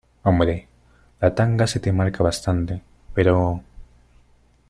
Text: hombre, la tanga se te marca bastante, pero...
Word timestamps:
hombre, 0.23 0.67
la 1.19 1.35
tanga 1.35 1.67
se 1.67 1.79
te 1.79 1.93
marca 1.93 2.23
bastante, 2.23 2.81
pero... 3.13 3.61